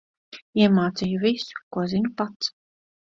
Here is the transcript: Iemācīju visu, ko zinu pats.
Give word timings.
Iemācīju 0.61 1.21
visu, 1.25 1.61
ko 1.77 1.85
zinu 1.93 2.13
pats. 2.23 2.51